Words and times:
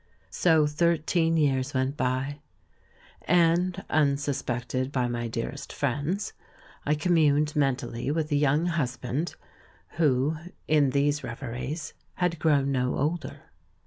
So 0.31 0.65
thirteen 0.65 1.37
years 1.37 1.75
went 1.75 1.95
by— 1.95 2.39
and, 3.25 3.85
unsuspected 3.87 4.91
by 4.91 5.07
my 5.07 5.27
dearest' 5.27 5.71
friends, 5.73 6.33
I 6.87 6.95
communed 6.95 7.55
mentally 7.55 8.09
with 8.09 8.31
a 8.31 8.35
young 8.35 8.65
hus 8.65 8.97
band, 8.97 9.35
who, 9.97 10.37
in 10.67 10.89
these 10.89 11.23
reveries, 11.23 11.93
had 12.15 12.39
grown 12.39 12.71
no 12.71 12.97
older. 12.97 13.43